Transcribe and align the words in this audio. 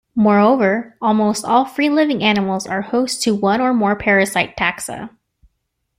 Moreover, 0.15 0.97
almost 0.99 1.45
all 1.45 1.63
free-living 1.63 2.23
animals 2.23 2.65
are 2.65 2.81
host 2.81 3.21
to 3.21 3.35
one 3.35 3.61
or 3.61 3.71
more 3.71 3.95
parasite 3.95 4.57
taxa. 4.57 5.11